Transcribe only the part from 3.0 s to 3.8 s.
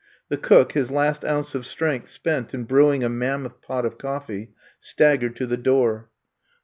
a mammoth